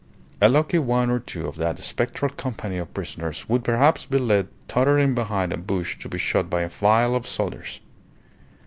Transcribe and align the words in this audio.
A 0.41 0.49
lucky 0.49 0.79
one 0.79 1.11
or 1.11 1.19
two 1.19 1.45
of 1.45 1.57
that 1.57 1.77
spectral 1.77 2.31
company 2.33 2.79
of 2.79 2.91
prisoners 2.91 3.47
would 3.47 3.63
perhaps 3.63 4.07
be 4.07 4.17
led 4.17 4.47
tottering 4.67 5.13
behind 5.13 5.53
a 5.53 5.57
bush 5.57 5.99
to 5.99 6.09
be 6.09 6.17
shot 6.17 6.49
by 6.49 6.63
a 6.63 6.69
file 6.71 7.13
of 7.13 7.27
soldiers. 7.27 7.81